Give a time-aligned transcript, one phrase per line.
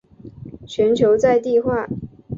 [0.67, 1.87] 全球在地化。